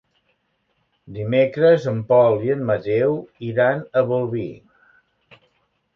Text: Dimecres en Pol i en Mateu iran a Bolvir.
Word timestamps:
Dimecres 1.17 1.85
en 1.93 2.01
Pol 2.13 2.39
i 2.47 2.51
en 2.55 2.65
Mateu 2.71 3.15
iran 3.51 3.87
a 4.03 4.07
Bolvir. 4.13 4.51